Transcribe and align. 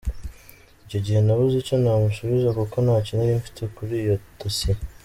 Icyo 0.85 0.99
gihe 1.05 1.19
nabuze 1.21 1.55
icyo 1.59 1.75
namusubiza 1.83 2.49
kuko 2.59 2.75
ntacyo 2.85 3.11
narifite 3.15 3.61
kuri 3.75 3.93
iyo 4.03 4.15
dossier. 4.39 4.77